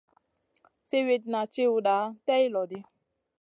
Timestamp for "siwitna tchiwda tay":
0.87-2.43